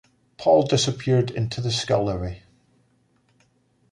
Paul 0.39 0.63
disappeared 0.63 1.29
into 1.29 1.61
the 1.61 1.69
scullery. 1.71 2.41